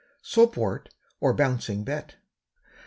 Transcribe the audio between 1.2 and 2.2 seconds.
BOUNCING BET.